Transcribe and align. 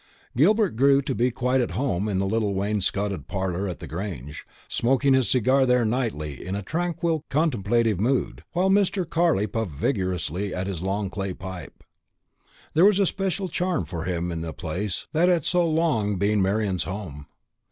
Gilbert 0.35 0.75
grew 0.75 0.99
to 0.99 1.13
be 1.13 1.29
quite 1.29 1.61
at 1.61 1.69
home 1.77 2.09
in 2.09 2.17
the 2.17 2.25
little 2.25 2.55
wainscoted 2.55 3.27
parlour 3.27 3.67
at 3.67 3.77
the 3.77 3.85
Grange, 3.87 4.47
smoking 4.67 5.13
his 5.13 5.29
cigar 5.29 5.63
there 5.63 5.85
nightly 5.85 6.43
in 6.43 6.55
a 6.55 6.63
tranquil 6.63 7.23
contemplative 7.29 7.99
mood, 7.99 8.43
while 8.53 8.71
Mr. 8.71 9.07
Carley 9.07 9.45
puffed 9.45 9.73
vigorously 9.73 10.55
at 10.55 10.65
his 10.65 10.81
long 10.81 11.11
clay 11.11 11.35
pipe. 11.35 11.83
There 12.73 12.85
was 12.85 12.99
a 12.99 13.05
special 13.05 13.47
charm 13.47 13.85
for 13.85 14.05
him 14.05 14.31
in 14.31 14.41
the 14.41 14.53
place 14.53 15.05
that 15.13 15.29
had 15.29 15.45
so 15.45 15.69
long 15.69 16.15
been 16.15 16.41
Marian's 16.41 16.85
home. 16.85 17.27